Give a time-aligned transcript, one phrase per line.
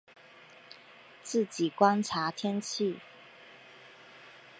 [1.21, 2.99] 自己观察天气